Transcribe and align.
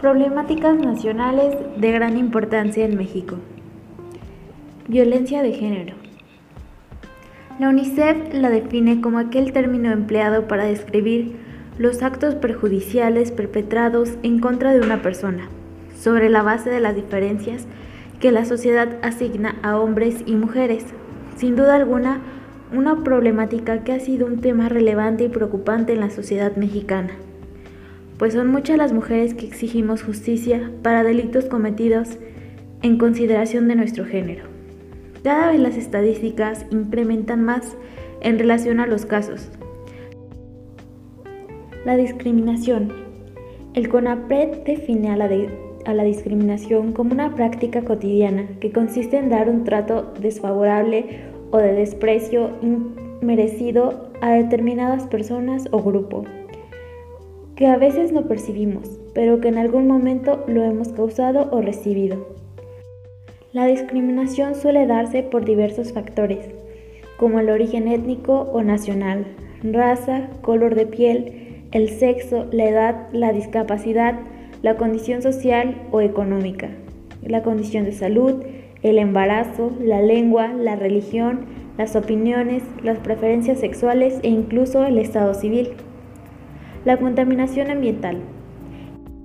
Problemáticas 0.00 0.78
nacionales 0.78 1.56
de 1.76 1.90
gran 1.90 2.16
importancia 2.18 2.84
en 2.84 2.96
México. 2.96 3.34
Violencia 4.86 5.42
de 5.42 5.52
género. 5.52 5.96
La 7.58 7.68
UNICEF 7.68 8.32
la 8.32 8.48
define 8.48 9.00
como 9.00 9.18
aquel 9.18 9.52
término 9.52 9.90
empleado 9.90 10.46
para 10.46 10.66
describir 10.66 11.34
los 11.78 12.04
actos 12.04 12.36
perjudiciales 12.36 13.32
perpetrados 13.32 14.10
en 14.22 14.38
contra 14.38 14.72
de 14.72 14.82
una 14.82 15.02
persona, 15.02 15.48
sobre 15.98 16.28
la 16.28 16.42
base 16.42 16.70
de 16.70 16.78
las 16.78 16.94
diferencias 16.94 17.66
que 18.20 18.30
la 18.30 18.44
sociedad 18.44 18.98
asigna 19.02 19.56
a 19.64 19.80
hombres 19.80 20.22
y 20.26 20.36
mujeres. 20.36 20.86
Sin 21.34 21.56
duda 21.56 21.74
alguna, 21.74 22.20
una 22.72 23.02
problemática 23.02 23.82
que 23.82 23.94
ha 23.94 23.98
sido 23.98 24.28
un 24.28 24.40
tema 24.40 24.68
relevante 24.68 25.24
y 25.24 25.28
preocupante 25.28 25.94
en 25.94 26.00
la 26.00 26.10
sociedad 26.10 26.54
mexicana 26.54 27.14
pues 28.18 28.34
son 28.34 28.48
muchas 28.48 28.76
las 28.76 28.92
mujeres 28.92 29.34
que 29.34 29.46
exigimos 29.46 30.02
justicia 30.02 30.72
para 30.82 31.04
delitos 31.04 31.44
cometidos 31.44 32.18
en 32.82 32.98
consideración 32.98 33.68
de 33.68 33.76
nuestro 33.76 34.04
género. 34.04 34.44
Cada 35.22 35.50
vez 35.50 35.60
las 35.60 35.76
estadísticas 35.76 36.66
incrementan 36.70 37.44
más 37.44 37.76
en 38.20 38.38
relación 38.38 38.80
a 38.80 38.86
los 38.86 39.06
casos. 39.06 39.48
La 41.84 41.96
discriminación. 41.96 42.92
El 43.74 43.88
CONAPRED 43.88 44.64
define 44.64 45.10
a 45.10 45.16
la, 45.16 46.04
discriminación 46.04 46.92
como 46.92 47.12
una 47.12 47.34
práctica 47.36 47.82
cotidiana 47.82 48.48
que 48.60 48.72
consiste 48.72 49.16
en 49.16 49.30
dar 49.30 49.48
un 49.48 49.62
trato 49.62 50.12
desfavorable 50.20 51.20
o 51.50 51.58
de 51.58 51.72
desprecio 51.72 52.50
inmerecido 52.62 54.10
a 54.20 54.32
determinadas 54.32 55.06
personas 55.06 55.68
o 55.70 55.82
grupos 55.82 56.26
que 57.58 57.66
a 57.66 57.76
veces 57.76 58.12
no 58.12 58.28
percibimos, 58.28 59.00
pero 59.14 59.40
que 59.40 59.48
en 59.48 59.58
algún 59.58 59.88
momento 59.88 60.44
lo 60.46 60.62
hemos 60.62 60.92
causado 60.92 61.48
o 61.50 61.60
recibido. 61.60 62.28
La 63.52 63.66
discriminación 63.66 64.54
suele 64.54 64.86
darse 64.86 65.24
por 65.24 65.44
diversos 65.44 65.92
factores, 65.92 66.48
como 67.16 67.40
el 67.40 67.50
origen 67.50 67.88
étnico 67.88 68.42
o 68.52 68.62
nacional, 68.62 69.26
raza, 69.64 70.28
color 70.40 70.76
de 70.76 70.86
piel, 70.86 71.64
el 71.72 71.88
sexo, 71.88 72.46
la 72.52 72.68
edad, 72.68 73.08
la 73.10 73.32
discapacidad, 73.32 74.14
la 74.62 74.76
condición 74.76 75.20
social 75.20 75.82
o 75.90 76.00
económica, 76.00 76.68
la 77.22 77.42
condición 77.42 77.82
de 77.82 77.92
salud, 77.92 78.34
el 78.84 79.00
embarazo, 79.00 79.72
la 79.80 80.00
lengua, 80.00 80.52
la 80.52 80.76
religión, 80.76 81.46
las 81.76 81.96
opiniones, 81.96 82.62
las 82.84 82.98
preferencias 82.98 83.58
sexuales 83.58 84.20
e 84.22 84.28
incluso 84.28 84.84
el 84.84 84.96
estado 84.98 85.34
civil. 85.34 85.70
La 86.88 86.96
contaminación 86.96 87.70
ambiental 87.70 88.16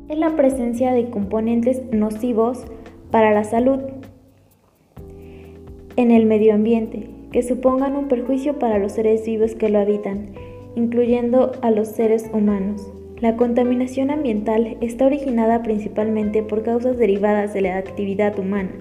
es 0.10 0.18
la 0.18 0.36
presencia 0.36 0.92
de 0.92 1.10
componentes 1.10 1.82
nocivos 1.94 2.66
para 3.10 3.32
la 3.32 3.46
salud 3.46 3.80
en 5.96 6.12
el 6.12 6.26
medio 6.26 6.56
ambiente 6.56 7.08
que 7.32 7.42
supongan 7.42 7.96
un 7.96 8.10
perjuicio 8.10 8.60
para 8.60 8.80
los 8.80 8.92
seres 8.92 9.26
vivos 9.26 9.56
que 9.56 9.70
lo 9.70 9.80
habitan, 9.80 10.32
incluyendo 10.76 11.54
a 11.62 11.72
los 11.72 11.88
seres 11.88 12.30
humanos. 12.34 12.92
La 13.22 13.38
contaminación 13.38 14.12
ambiental 14.12 14.76
está 14.82 15.06
originada 15.06 15.64
principalmente 15.64 16.44
por 16.44 16.64
causas 16.64 16.98
derivadas 16.98 17.54
de 17.54 17.62
la 17.62 17.78
actividad 17.78 18.38
humana, 18.38 18.72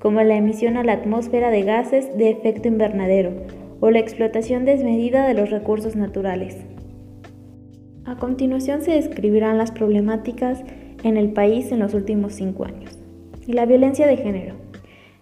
como 0.00 0.20
la 0.24 0.34
emisión 0.34 0.76
a 0.76 0.82
la 0.82 0.94
atmósfera 0.94 1.52
de 1.52 1.62
gases 1.62 2.18
de 2.18 2.30
efecto 2.30 2.66
invernadero 2.66 3.30
o 3.78 3.92
la 3.92 4.00
explotación 4.00 4.64
desmedida 4.64 5.24
de 5.28 5.34
los 5.34 5.50
recursos 5.50 5.94
naturales. 5.94 6.73
A 8.06 8.16
continuación 8.16 8.82
se 8.82 8.90
describirán 8.90 9.56
las 9.56 9.70
problemáticas 9.70 10.62
en 11.04 11.16
el 11.16 11.32
país 11.32 11.72
en 11.72 11.78
los 11.78 11.94
últimos 11.94 12.34
cinco 12.34 12.66
años. 12.66 12.98
La 13.46 13.64
violencia 13.64 14.06
de 14.06 14.18
género. 14.18 14.56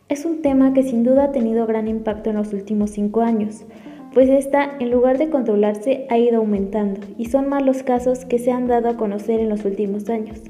Es 0.09 0.25
un 0.25 0.43
tema 0.43 0.75
que 0.75 0.83
sin 0.83 1.05
duda 1.05 1.25
ha 1.25 1.33
tenido 1.33 1.65
gran 1.65 1.87
impacto 1.87 2.31
en 2.31 2.37
los 2.37 2.53
últimos 2.53 2.91
cinco 2.91 3.21
años, 3.21 3.65
pues 4.13 4.29
esta, 4.29 4.69
en 4.81 4.91
lugar 4.91 5.19
de 5.19 5.31
controlarse, 5.31 6.07
ha 6.11 6.19
ido 6.19 6.39
aumentando 6.39 7.01
y 7.17 7.27
son 7.27 7.49
más 7.49 7.65
los 7.65 7.85
casos 7.85 8.25
que 8.25 8.41
se 8.41 8.51
han 8.51 8.67
dado 8.67 8.89
a 8.89 8.97
conocer 8.97 9.39
en 9.39 9.49
los 9.49 9.65
últimos 9.65 10.11
años. 10.11 10.41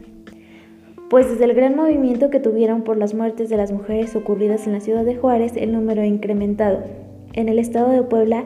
Pues 1.10 1.28
desde 1.28 1.44
el 1.44 1.52
gran 1.52 1.76
movimiento 1.76 2.30
que 2.30 2.40
tuvieron 2.40 2.82
por 2.82 2.96
las 2.96 3.12
muertes 3.12 3.50
de 3.50 3.58
las 3.58 3.72
mujeres 3.72 4.16
ocurridas 4.16 4.66
en 4.66 4.72
la 4.72 4.80
ciudad 4.80 5.04
de 5.04 5.16
Juárez, 5.16 5.52
el 5.56 5.72
número 5.72 6.00
ha 6.00 6.06
incrementado. 6.06 6.82
En 7.34 7.50
el 7.50 7.58
estado 7.58 7.90
de 7.90 8.02
Puebla 8.02 8.44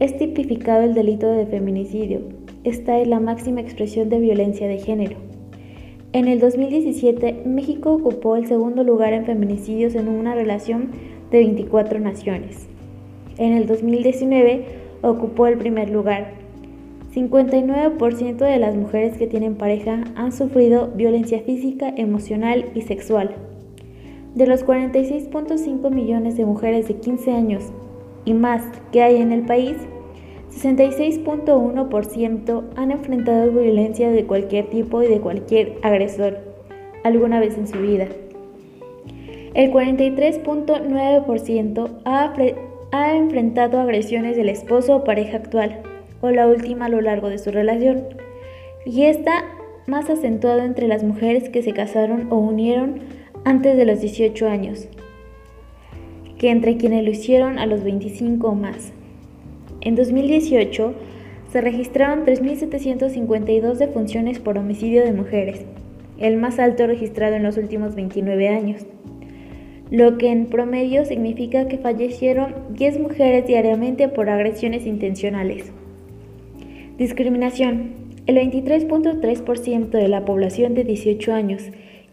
es 0.00 0.16
tipificado 0.16 0.82
el 0.82 0.94
delito 0.94 1.30
de 1.30 1.44
feminicidio, 1.44 2.22
esta 2.68 2.98
es 2.98 3.08
la 3.08 3.20
máxima 3.20 3.60
expresión 3.60 4.08
de 4.08 4.20
violencia 4.20 4.68
de 4.68 4.78
género. 4.78 5.16
En 6.12 6.26
el 6.26 6.40
2017, 6.40 7.42
México 7.44 7.92
ocupó 7.92 8.36
el 8.36 8.46
segundo 8.46 8.82
lugar 8.82 9.12
en 9.12 9.26
feminicidios 9.26 9.94
en 9.94 10.08
una 10.08 10.34
relación 10.34 10.90
de 11.30 11.38
24 11.38 12.00
naciones. 12.00 12.66
En 13.36 13.52
el 13.52 13.66
2019 13.66 14.64
ocupó 15.02 15.46
el 15.46 15.58
primer 15.58 15.90
lugar. 15.90 16.32
59% 17.14 18.36
de 18.36 18.58
las 18.58 18.76
mujeres 18.76 19.16
que 19.16 19.26
tienen 19.26 19.54
pareja 19.54 20.04
han 20.14 20.32
sufrido 20.32 20.88
violencia 20.94 21.40
física, 21.40 21.92
emocional 21.96 22.66
y 22.74 22.82
sexual. 22.82 23.34
De 24.34 24.46
los 24.46 24.64
46.5 24.64 25.90
millones 25.90 26.36
de 26.36 26.44
mujeres 26.44 26.88
de 26.88 26.94
15 26.94 27.32
años 27.32 27.64
y 28.24 28.34
más 28.34 28.62
que 28.92 29.02
hay 29.02 29.16
en 29.16 29.32
el 29.32 29.42
país, 29.42 29.76
66.1% 30.58 32.64
han 32.74 32.90
enfrentado 32.90 33.52
violencia 33.52 34.10
de 34.10 34.26
cualquier 34.26 34.68
tipo 34.70 35.00
y 35.02 35.06
de 35.06 35.20
cualquier 35.20 35.78
agresor 35.82 36.38
alguna 37.04 37.38
vez 37.38 37.56
en 37.56 37.68
su 37.68 37.78
vida. 37.78 38.08
El 39.54 39.72
43.9% 39.72 41.90
ha, 42.04 42.34
ha, 42.90 43.16
enfrentado 43.16 43.80
agresiones 43.80 44.36
del 44.36 44.48
esposo 44.48 44.96
o 44.96 45.04
pareja 45.04 45.36
actual 45.36 45.82
o 46.20 46.30
la 46.30 46.48
última 46.48 46.86
a 46.86 46.88
lo 46.88 47.00
largo 47.00 47.28
de 47.28 47.38
su 47.38 47.52
relación. 47.52 48.02
Y 48.84 49.04
está 49.04 49.44
más 49.86 50.10
acentuado 50.10 50.62
entre 50.62 50.88
las 50.88 51.04
mujeres 51.04 51.48
que 51.48 51.62
se 51.62 51.72
casaron 51.72 52.26
o 52.30 52.36
unieron 52.36 52.98
antes 53.44 53.76
de 53.76 53.84
los 53.84 54.00
18 54.00 54.48
años 54.48 54.88
que 56.38 56.50
entre 56.50 56.76
quienes 56.76 57.04
lo 57.04 57.10
hicieron 57.10 57.58
a 57.58 57.66
los 57.66 57.82
25 57.82 58.48
o 58.48 58.54
más. 58.54 58.92
En 59.80 59.94
2018 59.94 60.94
se 61.52 61.60
registraron 61.60 62.24
3.752 62.26 63.74
defunciones 63.74 64.38
por 64.38 64.58
homicidio 64.58 65.04
de 65.04 65.12
mujeres, 65.12 65.64
el 66.18 66.36
más 66.36 66.58
alto 66.58 66.86
registrado 66.86 67.36
en 67.36 67.42
los 67.42 67.56
últimos 67.56 67.94
29 67.94 68.48
años, 68.48 68.86
lo 69.90 70.18
que 70.18 70.30
en 70.30 70.46
promedio 70.46 71.04
significa 71.04 71.68
que 71.68 71.78
fallecieron 71.78 72.54
10 72.70 73.00
mujeres 73.00 73.46
diariamente 73.46 74.08
por 74.08 74.28
agresiones 74.28 74.86
intencionales. 74.86 75.72
Discriminación. 76.98 78.08
El 78.26 78.36
23.3% 78.36 79.88
de 79.88 80.08
la 80.08 80.26
población 80.26 80.74
de 80.74 80.84
18 80.84 81.32
años 81.32 81.62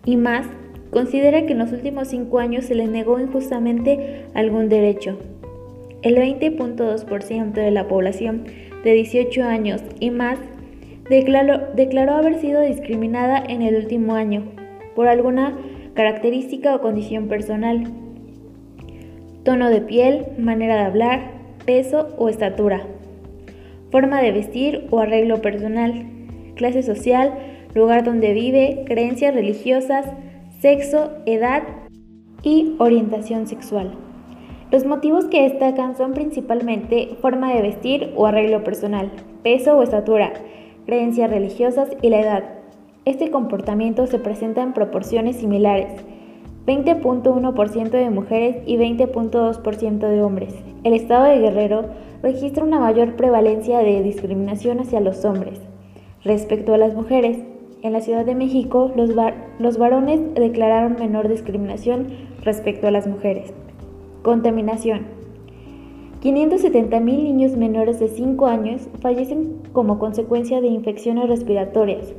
y 0.05 0.15
más 0.15 0.47
considera 0.91 1.45
que 1.45 1.51
en 1.51 1.59
los 1.59 1.73
últimos 1.73 2.07
5 2.07 2.39
años 2.39 2.63
se 2.63 2.75
les 2.75 2.87
negó 2.87 3.19
injustamente 3.19 4.23
algún 4.33 4.69
derecho, 4.69 5.19
el 6.05 6.17
20.2% 6.17 7.53
de 7.53 7.71
la 7.71 7.88
población 7.88 8.43
de 8.83 8.93
18 8.93 9.43
años 9.43 9.83
y 9.99 10.11
más 10.11 10.38
declaró, 11.09 12.13
haber 12.13 12.39
sido 12.39 12.61
discriminada 12.61 13.43
en 13.43 13.63
el 13.63 13.75
último 13.75 14.13
año 14.13 14.43
por 14.95 15.07
alguna 15.07 15.57
característica 15.95 16.75
o 16.75 16.81
condición 16.81 17.27
personal, 17.27 17.85
tono 19.43 19.71
de 19.71 19.81
piel, 19.81 20.27
manera 20.38 20.75
de 20.75 20.83
hablar, 20.83 21.31
peso 21.66 22.13
o 22.19 22.29
estatura, 22.29 22.83
forma 23.90 24.22
de 24.22 24.31
vestir 24.31 24.87
o 24.91 24.99
arreglo 24.99 25.41
personal, 25.41 26.05
clase 26.53 26.84
social, 26.84 27.34
lugar 27.73 28.03
donde 28.03 28.34
vive, 28.34 28.84
creencias 28.85 29.34
religiosas, 29.34 30.05
sexo, 30.59 31.13
edad 31.25 31.63
y 32.43 32.75
orientación 32.78 33.47
sexual. 33.47 33.97
Los 34.72 34.84
motivos 34.84 35.26
que 35.26 35.44
destacan 35.44 35.96
son 35.96 36.14
principalmente 36.14 37.17
forma 37.22 37.53
de 37.53 37.62
vestir 37.62 38.12
o 38.16 38.26
arreglo 38.26 38.64
personal, 38.64 39.12
peso 39.44 39.78
o 39.78 39.84
estatura, 39.84 40.34
creencias 40.88 41.29
religiosas 41.29 41.90
y 42.02 42.09
la 42.09 42.20
edad. 42.20 42.44
Este 43.06 43.29
comportamiento 43.29 44.08
se 44.08 44.17
presenta 44.17 44.64
en 44.64 44.73
proporciones 44.73 45.35
similares, 45.35 46.03
20.1% 46.66 47.90
de 47.91 48.09
mujeres 48.09 48.58
y 48.66 48.78
20.2% 48.78 50.00
de 50.00 50.22
hombres. 50.23 50.56
El 50.84 50.94
estado 50.94 51.26
de 51.26 51.38
Guerrero 51.38 51.85
registra 52.23 52.64
una 52.64 52.79
mayor 52.79 53.16
prevalencia 53.16 53.78
de 53.79 54.02
discriminación 54.02 54.79
hacia 54.79 55.00
los 55.00 55.23
hombres. 55.26 55.62
Respecto 56.23 56.73
a 56.73 56.79
las 56.79 56.96
mujeres, 56.96 57.38
en 57.84 57.94
la 57.94 58.02
Ciudad 58.02 58.26
de 58.26 58.34
México 58.34 58.91
los, 58.96 59.12
los 59.59 59.78
varones 59.78 60.22
declararon 60.34 60.96
menor 61.00 61.28
discriminación 61.28 62.08
respecto 62.44 62.88
a 62.88 62.91
las 62.91 63.06
mujeres. 63.06 63.53
Contaminación. 64.25 65.01
570.000 66.23 66.99
niños 66.99 67.55
menores 67.55 67.99
de 67.99 68.07
5 68.07 68.47
años 68.47 68.89
fallecen 68.99 69.61
como 69.72 69.99
consecuencia 69.99 70.61
de 70.61 70.67
infecciones 70.67 71.29
respiratorias, 71.29 72.11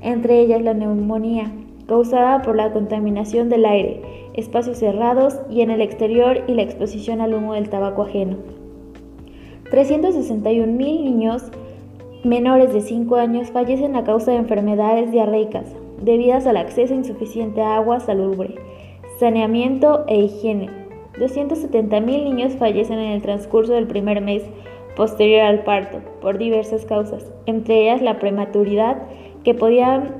entre 0.00 0.40
ellas 0.40 0.62
la 0.62 0.72
neumonía, 0.72 1.52
causada 1.86 2.40
por 2.40 2.56
la 2.56 2.72
contaminación 2.72 3.50
del 3.50 3.66
aire, 3.66 4.00
espacios 4.32 4.78
cerrados 4.78 5.38
y 5.50 5.60
en 5.60 5.70
el 5.70 5.82
exterior 5.82 6.44
y 6.46 6.54
la 6.54 6.62
exposición 6.62 7.20
al 7.20 7.34
humo 7.34 7.52
del 7.52 7.68
tabaco 7.68 8.04
ajeno. 8.04 8.38
361 9.70 10.66
mil 10.66 11.04
niños 11.04 11.42
menores 12.24 12.72
de 12.72 12.80
5 12.80 13.16
años 13.16 13.50
fallecen 13.50 13.96
a 13.96 14.04
causa 14.04 14.30
de 14.30 14.38
enfermedades 14.38 15.12
diarreicas 15.12 15.66
debidas 16.02 16.46
al 16.46 16.56
acceso 16.56 16.94
insuficiente 16.94 17.60
a 17.60 17.76
agua 17.76 18.00
salubre, 18.00 18.54
saneamiento 19.18 20.06
e 20.08 20.20
higiene. 20.20 20.79
270 21.18 22.00
mil 22.00 22.24
niños 22.24 22.54
fallecen 22.54 22.98
en 22.98 23.12
el 23.12 23.22
transcurso 23.22 23.72
del 23.72 23.86
primer 23.86 24.20
mes 24.20 24.42
posterior 24.96 25.42
al 25.42 25.64
parto 25.64 25.98
por 26.20 26.38
diversas 26.38 26.84
causas, 26.84 27.32
entre 27.46 27.82
ellas 27.82 28.02
la 28.02 28.18
prematuridad 28.18 29.02
que 29.44 29.54
podía 29.54 30.14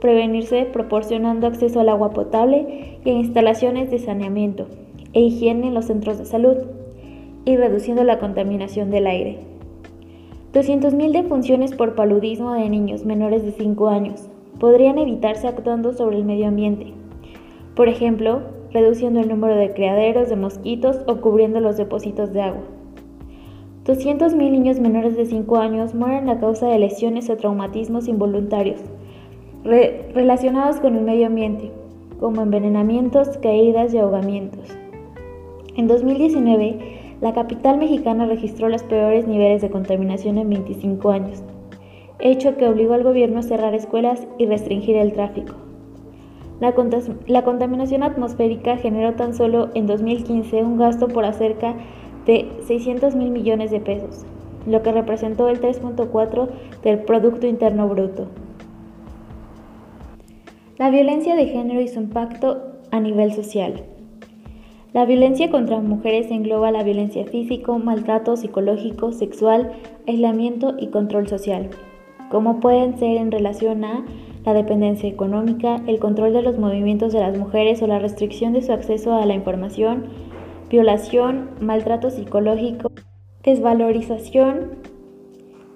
prevenirse 0.00 0.64
proporcionando 0.64 1.46
acceso 1.46 1.80
al 1.80 1.88
agua 1.88 2.10
potable 2.10 2.98
y 3.04 3.10
a 3.10 3.12
instalaciones 3.12 3.90
de 3.90 3.98
saneamiento 3.98 4.66
e 5.12 5.20
higiene 5.20 5.68
en 5.68 5.74
los 5.74 5.86
centros 5.86 6.18
de 6.18 6.24
salud 6.24 6.56
y 7.44 7.56
reduciendo 7.56 8.02
la 8.04 8.18
contaminación 8.18 8.90
del 8.90 9.06
aire. 9.06 9.38
200.000 10.52 11.12
defunciones 11.12 11.72
por 11.72 11.94
paludismo 11.94 12.52
de 12.52 12.68
niños 12.68 13.04
menores 13.04 13.44
de 13.44 13.52
5 13.52 13.88
años 13.88 14.28
podrían 14.58 14.98
evitarse 14.98 15.48
actuando 15.48 15.92
sobre 15.92 16.16
el 16.16 16.24
medio 16.24 16.48
ambiente. 16.48 16.92
Por 17.74 17.88
ejemplo, 17.88 18.42
reduciendo 18.72 19.20
el 19.20 19.28
número 19.28 19.56
de 19.56 19.72
criaderos 19.72 20.28
de 20.28 20.36
mosquitos 20.36 21.00
o 21.06 21.20
cubriendo 21.20 21.60
los 21.60 21.76
depósitos 21.76 22.32
de 22.32 22.42
agua. 22.42 22.62
200.000 23.84 24.36
niños 24.36 24.78
menores 24.78 25.16
de 25.16 25.26
5 25.26 25.56
años 25.56 25.94
mueren 25.94 26.28
a 26.28 26.38
causa 26.38 26.68
de 26.68 26.78
lesiones 26.78 27.28
o 27.30 27.36
traumatismos 27.36 28.06
involuntarios 28.08 28.80
relacionados 29.64 30.80
con 30.80 30.96
el 30.96 31.04
medio 31.04 31.26
ambiente, 31.26 31.70
como 32.18 32.42
envenenamientos, 32.42 33.38
caídas 33.38 33.94
y 33.94 33.98
ahogamientos. 33.98 34.68
En 35.76 35.86
2019, 35.86 37.16
la 37.20 37.32
capital 37.32 37.78
mexicana 37.78 38.26
registró 38.26 38.68
los 38.68 38.82
peores 38.82 39.26
niveles 39.26 39.62
de 39.62 39.70
contaminación 39.70 40.38
en 40.38 40.50
25 40.50 41.10
años, 41.10 41.42
hecho 42.18 42.56
que 42.56 42.66
obligó 42.66 42.94
al 42.94 43.04
gobierno 43.04 43.38
a 43.38 43.42
cerrar 43.42 43.74
escuelas 43.74 44.26
y 44.38 44.46
restringir 44.46 44.96
el 44.96 45.12
tráfico. 45.12 45.54
La, 46.62 46.72
la 47.26 47.42
contaminación 47.42 48.04
atmosférica 48.04 48.76
generó 48.76 49.14
tan 49.14 49.34
solo 49.34 49.70
en 49.74 49.88
2015 49.88 50.62
un 50.62 50.78
gasto 50.78 51.08
por 51.08 51.24
acerca 51.24 51.74
de 52.24 52.52
600 52.68 53.16
mil 53.16 53.30
millones 53.30 53.72
de 53.72 53.80
pesos, 53.80 54.24
lo 54.64 54.80
que 54.80 54.92
representó 54.92 55.48
el 55.48 55.60
3.4 55.60 56.48
del 56.84 57.00
Producto 57.00 57.48
Interno 57.48 57.88
Bruto. 57.88 58.28
La 60.78 60.90
violencia 60.90 61.34
de 61.34 61.46
género 61.46 61.80
y 61.80 61.88
su 61.88 61.98
impacto 61.98 62.62
a 62.92 63.00
nivel 63.00 63.32
social. 63.32 63.82
La 64.92 65.04
violencia 65.04 65.50
contra 65.50 65.80
mujeres 65.80 66.30
engloba 66.30 66.70
la 66.70 66.84
violencia 66.84 67.26
físico, 67.26 67.80
maltrato 67.80 68.36
psicológico, 68.36 69.10
sexual, 69.10 69.72
aislamiento 70.06 70.76
y 70.78 70.90
control 70.90 71.26
social, 71.26 71.70
como 72.30 72.60
pueden 72.60 73.00
ser 73.00 73.16
en 73.16 73.32
relación 73.32 73.84
a 73.84 74.04
la 74.44 74.54
dependencia 74.54 75.08
económica, 75.08 75.80
el 75.86 75.98
control 75.98 76.32
de 76.32 76.42
los 76.42 76.58
movimientos 76.58 77.12
de 77.12 77.20
las 77.20 77.36
mujeres 77.36 77.82
o 77.82 77.86
la 77.86 77.98
restricción 77.98 78.52
de 78.52 78.62
su 78.62 78.72
acceso 78.72 79.14
a 79.14 79.26
la 79.26 79.34
información, 79.34 80.06
violación, 80.68 81.50
maltrato 81.60 82.10
psicológico, 82.10 82.90
desvalorización, 83.42 84.78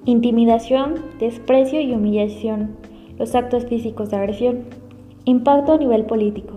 intimidación, 0.05 0.95
desprecio 1.19 1.81
y 1.81 1.93
humillación, 1.93 2.77
los 3.19 3.35
actos 3.35 3.67
físicos 3.67 4.11
de 4.11 4.17
agresión. 4.17 4.65
Impacto 5.25 5.73
a 5.73 5.79
nivel 5.79 6.05
político. 6.05 6.57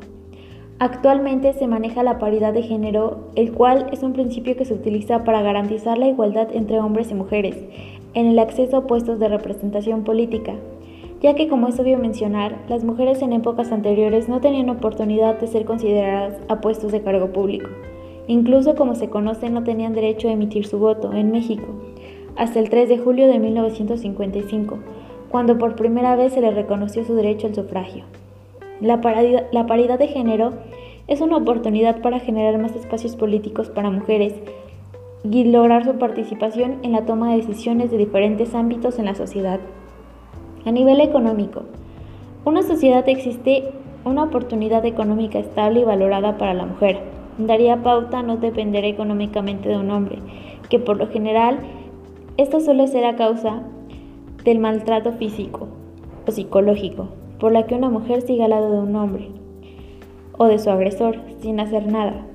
Actualmente 0.78 1.54
se 1.54 1.68
maneja 1.68 2.04
la 2.04 2.20
paridad 2.20 2.54
de 2.54 2.62
género, 2.62 3.32
el 3.36 3.52
cual 3.52 3.88
es 3.92 4.04
un 4.04 4.14
principio 4.14 4.56
que 4.56 4.64
se 4.64 4.76
utiliza 4.76 5.24
para 5.24 5.42
garantizar 5.42 5.98
la 5.98 6.08
igualdad 6.08 6.50
entre 6.54 6.80
hombres 6.80 7.12
y 7.12 7.16
mujeres 7.16 7.58
en 8.14 8.28
el 8.28 8.40
acceso 8.40 8.78
a 8.78 8.88
puestos 8.88 9.20
de 9.20 9.28
representación 9.28 10.04
política, 10.04 10.54
ya 11.22 11.36
que 11.36 11.48
como 11.48 11.68
es 11.68 11.80
obvio 11.80 11.98
mencionar, 11.98 12.58
las 12.70 12.84
mujeres 12.84 13.22
en 13.22 13.34
épocas 13.34 13.72
anteriores 13.72 14.30
no 14.30 14.40
tenían 14.40 14.70
oportunidad 14.70 15.40
de 15.40 15.48
ser 15.48 15.66
consideradas 15.66 16.40
a 16.48 16.62
puestos 16.62 16.92
de 16.92 17.02
cargo 17.02 17.34
público. 17.34 17.70
Incluso 18.28 18.76
como 18.76 18.96
se 18.96 19.10
conoce 19.10 19.50
no 19.50 19.64
tenían 19.64 19.94
derecho 19.94 20.30
a 20.30 20.32
emitir 20.32 20.66
su 20.66 20.80
voto 20.80 21.14
en 21.14 21.32
México, 21.32 21.68
hasta 22.38 22.60
el 22.60 22.70
3 22.70 22.88
de 22.88 22.98
julio 23.00 23.28
de 23.28 23.40
1955, 23.40 24.78
cuando 25.30 25.58
por 25.58 25.76
primera 25.76 26.16
vez 26.16 26.34
se 26.34 26.42
le 26.42 26.52
reconoció 26.52 27.04
su 27.04 27.16
derecho 27.16 27.48
al 27.48 27.56
sufragio. 27.56 28.06
La 28.80 29.02
paridad, 29.02 29.48
la 29.52 29.66
paridad 29.66 30.00
de 30.00 30.08
género 30.08 30.54
es 31.08 31.22
una 31.22 31.38
oportunidad 31.38 32.02
para 32.02 32.20
generar 32.20 32.60
más 32.60 32.76
espacios 32.76 33.16
políticos 33.16 33.70
para 33.70 33.90
mujeres 33.90 34.36
y 35.24 35.44
lograr 35.44 35.84
su 35.84 35.98
participación 35.98 36.78
en 36.84 36.94
la 36.94 37.06
toma 37.06 37.32
de 37.32 37.38
decisiones 37.38 37.92
de 37.92 37.98
diferentes 37.98 38.56
ámbitos 38.56 39.00
en 39.00 39.06
la 39.06 39.16
sociedad. 39.16 39.60
A 40.70 40.72
nivel 40.72 41.02
económico, 41.02 41.64
una 42.46 42.62
sociedad 42.62 43.10
existe 43.10 43.72
una 44.06 44.26
oportunidad 44.26 44.86
económica 44.86 45.40
estable 45.40 45.80
y 45.80 45.84
valorada 45.84 46.38
para 46.38 46.54
la 46.54 46.68
mujer. 46.68 47.00
Daría 47.40 47.82
pauta 47.82 48.20
a 48.20 48.22
no 48.22 48.38
depender 48.38 48.86
económicamente 48.86 49.68
de 49.68 49.78
un 49.78 49.90
hombre, 49.90 50.20
que 50.70 50.78
por 50.78 50.98
lo 50.98 51.08
general 51.08 51.58
esto 52.38 52.60
suele 52.60 52.86
ser 52.86 53.04
a 53.06 53.16
causa 53.16 53.64
del 54.44 54.60
maltrato 54.60 55.12
físico 55.14 55.70
o 56.28 56.32
psicológico, 56.32 57.08
por 57.40 57.52
la 57.52 57.66
que 57.66 57.74
una 57.74 57.90
mujer 57.90 58.22
siga 58.22 58.46
al 58.46 58.52
lado 58.52 58.72
de 58.72 58.80
un 58.88 58.96
hombre 58.96 59.30
o 60.38 60.46
de 60.46 60.60
su 60.60 60.70
agresor 60.70 61.18
sin 61.40 61.60
hacer 61.60 61.92
nada, 61.92 62.28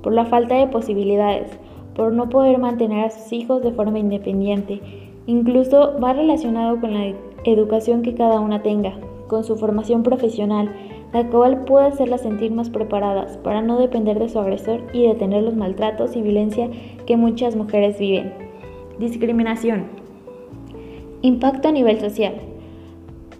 por 0.00 0.12
la 0.12 0.26
falta 0.26 0.54
de 0.54 0.68
posibilidades, 0.68 1.50
por 1.96 2.12
no 2.12 2.28
poder 2.28 2.58
mantener 2.58 3.06
a 3.06 3.10
sus 3.10 3.32
hijos 3.32 3.64
de 3.64 3.72
forma 3.72 3.98
independiente, 3.98 4.80
incluso 5.26 5.98
va 6.00 6.12
relacionado 6.12 6.80
con 6.80 6.94
la 6.94 7.06
educación 7.44 8.02
que 8.02 8.14
cada 8.14 8.40
una 8.40 8.62
tenga, 8.62 8.94
con 9.26 9.44
su 9.44 9.56
formación 9.56 10.02
profesional, 10.02 10.70
la 11.12 11.28
cual 11.28 11.64
puede 11.64 11.86
hacerlas 11.86 12.22
sentir 12.22 12.50
más 12.52 12.70
preparadas 12.70 13.36
para 13.38 13.62
no 13.62 13.78
depender 13.78 14.18
de 14.18 14.28
su 14.28 14.38
agresor 14.38 14.82
y 14.92 15.06
detener 15.06 15.42
los 15.42 15.54
maltratos 15.54 16.16
y 16.16 16.22
violencia 16.22 16.68
que 17.06 17.16
muchas 17.16 17.56
mujeres 17.56 17.98
viven. 17.98 18.32
Discriminación. 18.98 19.84
Impacto 21.22 21.68
a 21.68 21.72
nivel 21.72 22.00
social. 22.00 22.34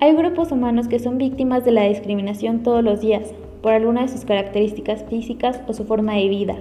Hay 0.01 0.15
grupos 0.15 0.53
humanos 0.53 0.89
que 0.89 0.99
son 0.99 1.19
víctimas 1.19 1.65
de 1.65 1.73
la 1.73 1.85
discriminación 1.85 2.63
todos 2.63 2.83
los 2.85 3.01
días, 3.01 3.35
por 3.63 3.73
alguna 3.73 4.03
de 4.03 4.09
sus 4.09 4.25
características 4.25 5.05
físicas 5.05 5.61
o 5.67 5.73
su 5.73 5.85
forma 5.85 6.15
de 6.15 6.29
vida. 6.29 6.57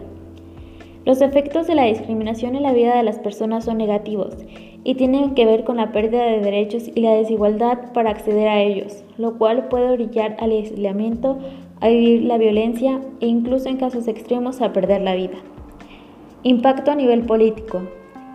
Los 1.05 1.21
efectos 1.21 1.67
de 1.67 1.75
la 1.75 1.83
discriminación 1.83 2.55
en 2.55 2.63
la 2.63 2.71
vida 2.71 2.95
de 2.95 3.03
las 3.03 3.19
personas 3.19 3.65
son 3.65 3.77
negativos 3.77 4.37
y 4.83 4.95
tienen 4.95 5.33
que 5.33 5.45
ver 5.45 5.63
con 5.63 5.77
la 5.77 5.91
pérdida 5.91 6.23
de 6.23 6.41
derechos 6.41 6.89
y 6.93 7.01
la 7.01 7.13
desigualdad 7.13 7.93
para 7.93 8.09
acceder 8.09 8.47
a 8.47 8.61
ellos, 8.61 9.03
lo 9.17 9.37
cual 9.37 9.67
puede 9.69 9.89
orillar 9.89 10.35
al 10.39 10.51
aislamiento, 10.51 11.37
a 11.79 11.89
vivir 11.89 12.23
la 12.23 12.37
violencia 12.37 13.01
e 13.19 13.27
incluso 13.27 13.69
en 13.69 13.77
casos 13.77 14.07
extremos 14.07 14.61
a 14.61 14.73
perder 14.73 15.01
la 15.01 15.15
vida. 15.15 15.37
Impacto 16.43 16.91
a 16.91 16.95
nivel 16.95 17.21
político. 17.23 17.81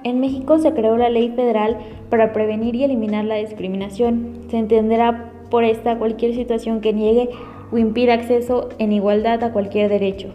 En 0.05 0.21
México 0.21 0.59
se 0.59 0.73
creó 0.73 0.97
la 0.97 1.11
ley 1.11 1.31
federal 1.31 1.77
para 2.09 2.33
prevenir 2.33 2.75
y 2.75 2.85
eliminar 2.85 3.25
la 3.25 3.37
discriminación. 3.37 4.35
Se 4.49 4.59
entenderá 4.59 5.33
por 5.51 5.65
esta 5.65 5.99
cualquier 5.99 6.35
situación 6.35 6.81
que 6.81 6.93
niegue 6.93 7.29
o 7.71 7.79
impida 7.79 8.15
acceso 8.15 8.69
en 8.79 8.93
igualdad 8.93 9.43
a 9.45 9.53
cualquier 9.53 9.91
derecho, 9.91 10.29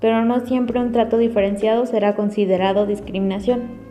pero 0.00 0.24
no 0.24 0.40
siempre 0.40 0.80
un 0.80 0.92
trato 0.92 1.16
diferenciado 1.16 1.86
será 1.86 2.14
considerado 2.14 2.86
discriminación. 2.86 3.83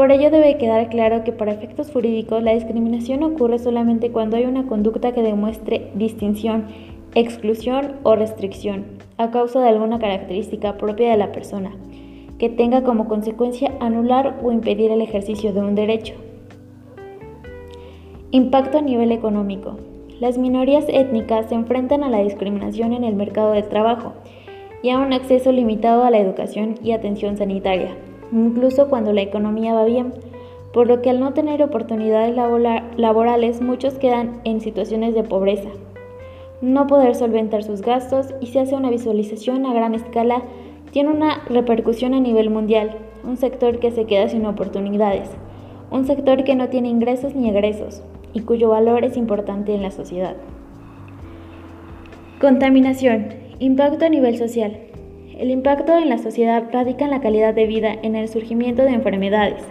Por 0.00 0.12
ello 0.12 0.30
debe 0.30 0.56
quedar 0.56 0.88
claro 0.88 1.24
que 1.24 1.32
para 1.32 1.52
efectos 1.52 1.90
jurídicos 1.92 2.42
la 2.42 2.54
discriminación 2.54 3.22
ocurre 3.22 3.58
solamente 3.58 4.10
cuando 4.10 4.38
hay 4.38 4.46
una 4.46 4.66
conducta 4.66 5.12
que 5.12 5.20
demuestre 5.20 5.90
distinción, 5.94 6.68
exclusión 7.14 7.96
o 8.02 8.16
restricción 8.16 8.86
a 9.18 9.30
causa 9.30 9.60
de 9.60 9.68
alguna 9.68 9.98
característica 9.98 10.78
propia 10.78 11.10
de 11.10 11.18
la 11.18 11.32
persona, 11.32 11.72
que 12.38 12.48
tenga 12.48 12.82
como 12.82 13.08
consecuencia 13.08 13.72
anular 13.78 14.40
o 14.42 14.50
impedir 14.50 14.90
el 14.90 15.02
ejercicio 15.02 15.52
de 15.52 15.60
un 15.60 15.74
derecho. 15.74 16.14
Impacto 18.30 18.78
a 18.78 18.80
nivel 18.80 19.12
económico. 19.12 19.76
Las 20.18 20.38
minorías 20.38 20.86
étnicas 20.88 21.50
se 21.50 21.56
enfrentan 21.56 22.04
a 22.04 22.08
la 22.08 22.22
discriminación 22.22 22.94
en 22.94 23.04
el 23.04 23.16
mercado 23.16 23.52
de 23.52 23.64
trabajo 23.64 24.14
y 24.82 24.88
a 24.88 24.98
un 24.98 25.12
acceso 25.12 25.52
limitado 25.52 26.04
a 26.04 26.10
la 26.10 26.20
educación 26.20 26.76
y 26.82 26.92
atención 26.92 27.36
sanitaria, 27.36 27.98
incluso 28.32 28.88
cuando 28.88 29.12
la 29.12 29.22
economía 29.22 29.74
va 29.74 29.84
bien, 29.84 30.12
por 30.72 30.86
lo 30.86 31.02
que 31.02 31.10
al 31.10 31.20
no 31.20 31.32
tener 31.32 31.62
oportunidades 31.62 32.34
laborales 32.96 33.60
muchos 33.60 33.94
quedan 33.94 34.40
en 34.44 34.60
situaciones 34.60 35.14
de 35.14 35.24
pobreza, 35.24 35.68
no 36.60 36.86
poder 36.86 37.14
solventar 37.14 37.62
sus 37.62 37.80
gastos 37.80 38.34
y 38.40 38.46
se 38.46 38.60
hace 38.60 38.74
una 38.74 38.90
visualización 38.90 39.66
a 39.66 39.72
gran 39.72 39.94
escala, 39.94 40.42
tiene 40.92 41.10
una 41.10 41.42
repercusión 41.48 42.14
a 42.14 42.20
nivel 42.20 42.50
mundial, 42.50 42.96
un 43.24 43.36
sector 43.36 43.78
que 43.78 43.90
se 43.90 44.04
queda 44.04 44.28
sin 44.28 44.46
oportunidades, 44.46 45.30
un 45.90 46.06
sector 46.06 46.44
que 46.44 46.54
no 46.54 46.68
tiene 46.68 46.88
ingresos 46.88 47.34
ni 47.34 47.48
egresos 47.48 48.02
y 48.32 48.40
cuyo 48.40 48.68
valor 48.68 49.04
es 49.04 49.16
importante 49.16 49.74
en 49.74 49.82
la 49.82 49.90
sociedad. 49.90 50.36
Contaminación. 52.40 53.34
Impacto 53.58 54.06
a 54.06 54.08
nivel 54.08 54.38
social. 54.38 54.89
El 55.40 55.50
impacto 55.50 55.96
en 55.96 56.10
la 56.10 56.18
sociedad 56.18 56.64
radica 56.70 57.06
en 57.06 57.10
la 57.10 57.22
calidad 57.22 57.54
de 57.54 57.64
vida, 57.66 57.94
en 58.02 58.14
el 58.14 58.28
surgimiento 58.28 58.82
de 58.82 58.90
enfermedades, 58.90 59.62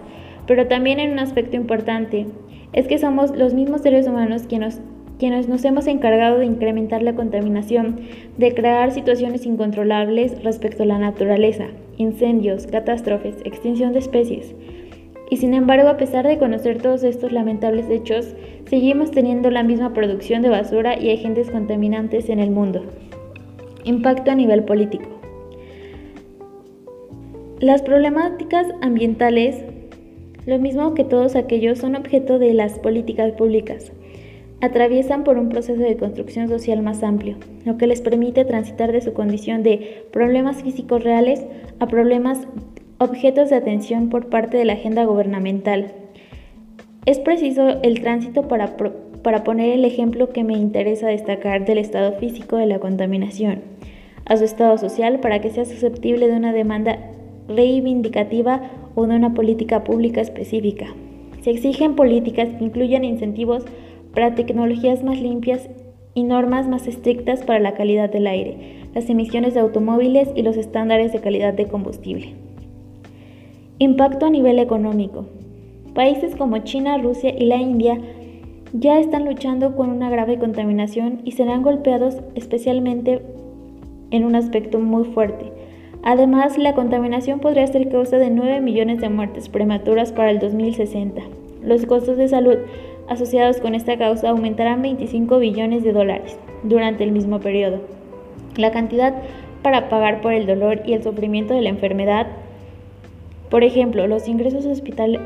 pero 0.47 0.65
también 0.65 0.99
en 0.99 1.11
un 1.11 1.19
aspecto 1.19 1.57
importante, 1.57 2.25
es 2.73 2.87
que 2.87 2.97
somos 2.97 3.35
los 3.37 3.53
mismos 3.53 3.81
seres 3.81 4.07
humanos 4.07 4.45
quienes, 4.49 4.81
quienes 5.19 5.47
nos 5.47 5.63
hemos 5.65 5.85
encargado 5.85 6.39
de 6.39 6.47
incrementar 6.47 7.03
la 7.03 7.13
contaminación, 7.13 7.97
de 8.35 8.51
crear 8.55 8.89
situaciones 8.91 9.45
incontrolables 9.45 10.43
respecto 10.43 10.81
a 10.81 10.87
la 10.87 10.97
naturaleza, 10.97 11.67
incendios, 11.97 12.65
catástrofes, 12.65 13.35
extinción 13.45 13.93
de 13.93 13.99
especies. 13.99 14.55
Y 15.29 15.37
sin 15.37 15.53
embargo, 15.53 15.89
a 15.89 15.97
pesar 15.97 16.25
de 16.25 16.39
conocer 16.39 16.81
todos 16.81 17.03
estos 17.03 17.31
lamentables 17.31 17.91
hechos, 17.91 18.35
seguimos 18.67 19.11
teniendo 19.11 19.51
la 19.51 19.61
misma 19.61 19.93
producción 19.93 20.41
de 20.41 20.49
basura 20.49 20.99
y 20.99 21.11
agentes 21.11 21.51
contaminantes 21.51 22.29
en 22.29 22.39
el 22.39 22.49
mundo. 22.49 22.85
Impacto 23.83 24.31
a 24.31 24.35
nivel 24.35 24.63
político. 24.63 25.18
Las 27.61 27.81
problemáticas 27.81 28.67
ambientales, 28.79 29.65
lo 30.45 30.59
mismo 30.59 30.93
que 30.93 31.03
todos 31.03 31.35
aquellos, 31.35 31.79
son 31.79 31.97
objeto 31.97 32.39
de 32.39 32.53
las 32.53 32.79
políticas 32.79 33.33
públicas. 33.33 33.91
Atraviesan 34.61 35.25
por 35.25 35.37
un 35.37 35.49
proceso 35.49 35.81
de 35.81 35.97
construcción 35.97 36.47
social 36.47 36.81
más 36.81 37.03
amplio, 37.03 37.35
lo 37.65 37.77
que 37.77 37.85
les 37.85 37.99
permite 37.99 38.45
transitar 38.45 38.93
de 38.93 39.01
su 39.01 39.11
condición 39.11 39.61
de 39.61 40.05
problemas 40.13 40.63
físicos 40.63 41.03
reales 41.03 41.45
a 41.79 41.87
problemas 41.87 42.47
objetos 42.97 43.49
de 43.49 43.57
atención 43.57 44.07
por 44.07 44.27
parte 44.29 44.55
de 44.55 44.63
la 44.63 44.73
agenda 44.73 45.03
gubernamental. 45.03 45.91
Es 47.05 47.19
preciso 47.19 47.81
el 47.83 47.99
tránsito 47.99 48.47
para, 48.47 48.77
para 49.21 49.43
poner 49.43 49.73
el 49.73 49.83
ejemplo 49.83 50.29
que 50.29 50.45
me 50.45 50.53
interesa 50.53 51.07
destacar 51.07 51.65
del 51.65 51.79
estado 51.79 52.13
físico 52.13 52.55
de 52.55 52.67
la 52.67 52.79
contaminación 52.79 53.63
a 54.23 54.37
su 54.37 54.45
estado 54.45 54.77
social 54.77 55.19
para 55.19 55.41
que 55.41 55.49
sea 55.49 55.65
susceptible 55.65 56.27
de 56.27 56.37
una 56.37 56.53
demanda 56.53 56.99
reivindicativa 57.49 58.61
o 58.95 59.05
de 59.05 59.15
una 59.15 59.33
política 59.33 59.83
pública 59.83 60.21
específica. 60.21 60.87
Se 61.41 61.51
exigen 61.51 61.95
políticas 61.95 62.49
que 62.49 62.63
incluyan 62.63 63.03
incentivos 63.03 63.65
para 64.13 64.35
tecnologías 64.35 65.03
más 65.03 65.19
limpias 65.19 65.69
y 66.13 66.23
normas 66.23 66.67
más 66.67 66.87
estrictas 66.87 67.43
para 67.43 67.59
la 67.59 67.73
calidad 67.73 68.11
del 68.11 68.27
aire, 68.27 68.87
las 68.93 69.09
emisiones 69.09 69.53
de 69.53 69.59
automóviles 69.59 70.29
y 70.35 70.43
los 70.43 70.57
estándares 70.57 71.13
de 71.13 71.19
calidad 71.19 71.53
de 71.53 71.67
combustible. 71.67 72.33
Impacto 73.77 74.25
a 74.25 74.29
nivel 74.29 74.59
económico. 74.59 75.25
Países 75.93 76.35
como 76.35 76.57
China, 76.59 76.97
Rusia 76.97 77.33
y 77.37 77.45
la 77.45 77.57
India 77.57 77.99
ya 78.73 78.99
están 78.99 79.25
luchando 79.25 79.75
con 79.75 79.89
una 79.89 80.09
grave 80.09 80.37
contaminación 80.37 81.21
y 81.23 81.31
serán 81.31 81.63
golpeados 81.63 82.17
especialmente 82.35 83.21
en 84.11 84.25
un 84.25 84.35
aspecto 84.35 84.79
muy 84.79 85.05
fuerte. 85.05 85.51
Además, 86.03 86.57
la 86.57 86.73
contaminación 86.73 87.39
podría 87.39 87.67
ser 87.67 87.89
causa 87.89 88.17
de 88.17 88.29
9 88.29 88.61
millones 88.61 89.01
de 89.01 89.09
muertes 89.09 89.49
prematuras 89.49 90.11
para 90.11 90.31
el 90.31 90.39
2060. 90.39 91.21
Los 91.61 91.85
costos 91.85 92.17
de 92.17 92.27
salud 92.27 92.57
asociados 93.07 93.59
con 93.59 93.75
esta 93.75 93.97
causa 93.97 94.29
aumentarán 94.29 94.81
25 94.81 95.39
billones 95.39 95.83
de 95.83 95.93
dólares 95.93 96.39
durante 96.63 97.03
el 97.03 97.11
mismo 97.11 97.39
periodo. 97.39 97.81
La 98.55 98.71
cantidad 98.71 99.13
para 99.61 99.89
pagar 99.89 100.21
por 100.21 100.33
el 100.33 100.45
dolor 100.45 100.81
y 100.85 100.93
el 100.93 101.03
sufrimiento 101.03 101.53
de 101.53 101.61
la 101.61 101.69
enfermedad 101.69 102.27
por 103.49 103.63
ejemplo, 103.63 104.05
los 104.05 104.27
ingresos 104.27 104.65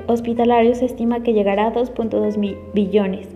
hospitalarios 0.08 0.78
se 0.78 0.86
estima 0.86 1.24
que 1.24 1.34
llegará 1.34 1.68
a 1.68 1.74
2.2 1.74 2.58
billones. 2.74 3.28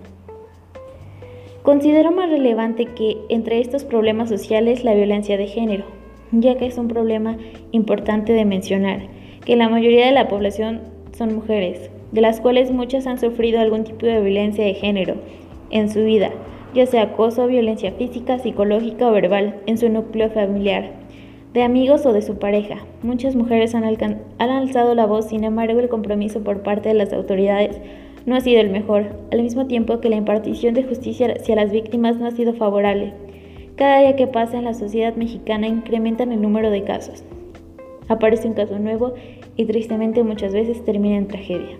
Considero 1.61 2.11
más 2.11 2.29
relevante 2.29 2.85
que 2.85 3.17
entre 3.27 3.59
estos 3.59 3.83
problemas 3.83 4.29
sociales 4.29 4.85
la 4.85 4.93
violencia 4.93 5.37
de 5.37 5.47
género, 5.47 5.83
ya 6.31 6.57
que 6.57 6.65
es 6.65 6.77
un 6.77 6.87
problema 6.87 7.37
importante 7.71 8.33
de 8.33 8.45
mencionar, 8.45 9.01
que 9.45 9.55
la 9.55 9.69
mayoría 9.69 10.05
de 10.05 10.11
la 10.11 10.27
población 10.27 10.81
son 11.17 11.35
mujeres, 11.35 11.89
de 12.11 12.21
las 12.21 12.41
cuales 12.41 12.71
muchas 12.71 13.07
han 13.07 13.19
sufrido 13.19 13.59
algún 13.59 13.83
tipo 13.83 14.05
de 14.05 14.21
violencia 14.21 14.63
de 14.65 14.73
género 14.73 15.15
en 15.69 15.89
su 15.89 16.03
vida, 16.03 16.31
ya 16.73 16.85
sea 16.85 17.03
acoso, 17.03 17.47
violencia 17.47 17.91
física, 17.91 18.39
psicológica 18.39 19.07
o 19.07 19.11
verbal 19.11 19.55
en 19.65 19.77
su 19.77 19.89
núcleo 19.89 20.29
familiar 20.29 20.91
de 21.53 21.63
amigos 21.63 22.05
o 22.05 22.13
de 22.13 22.21
su 22.21 22.37
pareja. 22.37 22.85
Muchas 23.01 23.35
mujeres 23.35 23.73
han, 23.73 23.83
han, 23.83 24.49
alzado 24.49 24.93
la 24.93 25.07
voz, 25.07 25.29
sin 25.29 25.43
embargo 25.43 25.79
el 25.79 25.89
compromiso 25.89 26.43
por 26.43 26.61
parte 26.61 26.89
de 26.89 26.95
las 26.95 27.13
autoridades 27.13 27.79
no 28.27 28.35
ha 28.35 28.41
sido 28.41 28.61
el 28.61 28.69
mejor, 28.69 29.15
al 29.31 29.41
mismo 29.41 29.65
tiempo 29.65 29.99
que 29.99 30.09
la 30.09 30.17
impartición 30.17 30.73
de 30.73 30.83
justicia 30.83 31.33
hacia 31.35 31.55
las 31.55 31.71
víctimas 31.71 32.17
no 32.17 32.27
ha 32.27 32.31
sido 32.31 32.53
favorable. 32.53 33.13
Cada 33.77 33.99
día 33.99 34.15
que 34.15 34.25
pasa 34.25 34.57
en 34.57 34.63
la 34.63 34.73
sociedad 34.73 35.15
mexicana 35.15 35.67
incrementan 35.67 36.31
el 36.31 36.41
número 36.41 36.71
de 36.71 36.83
casos. 36.83 37.23
Aparece 38.07 38.47
un 38.47 38.55
caso 38.55 38.79
nuevo 38.79 39.13
y 39.55 39.65
tristemente 39.65 40.23
muchas 40.23 40.51
veces 40.51 40.83
termina 40.83 41.17
en 41.17 41.27
tragedia. 41.27 41.77